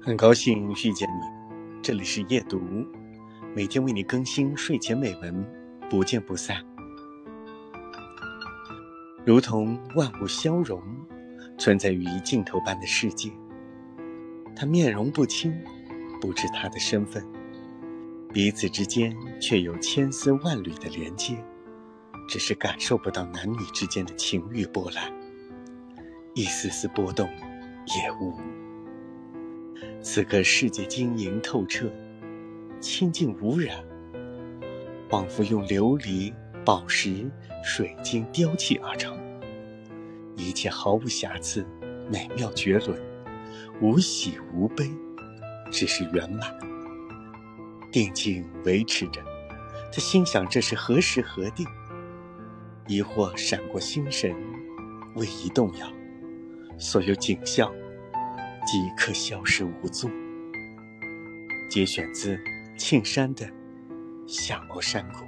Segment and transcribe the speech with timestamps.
[0.00, 1.22] 很高兴遇见你，
[1.82, 2.60] 这里是夜读，
[3.54, 5.44] 每天为你更新睡前美文，
[5.88, 6.62] 不见不散。
[9.24, 10.82] 如同万物消融，
[11.56, 13.32] 存在于镜头般的世界，
[14.54, 15.58] 他面容不清，
[16.20, 17.26] 不知他的身份，
[18.32, 21.42] 彼此之间却有千丝万缕的连接，
[22.28, 25.10] 只是感受不到男女之间的情欲波澜，
[26.34, 28.63] 一丝丝波动也无。
[30.04, 31.90] 此刻世界晶莹透彻，
[32.78, 33.82] 清净无染，
[35.08, 36.30] 仿佛用琉璃、
[36.62, 37.24] 宝石、
[37.64, 39.18] 水晶雕砌而成，
[40.36, 41.66] 一切毫无瑕疵，
[42.12, 43.00] 美妙绝伦，
[43.80, 44.90] 无喜无悲，
[45.70, 46.54] 只是圆满。
[47.90, 49.22] 定静维持着，
[49.90, 51.64] 他心想这是何时何地？
[52.88, 54.36] 疑惑闪过心神，
[55.14, 55.90] 未移动摇，
[56.76, 57.72] 所有景象。
[58.66, 60.10] 即刻消失无踪。
[61.68, 62.38] 节选自
[62.76, 63.46] 庆山的
[64.26, 65.24] 《夏末山谷》。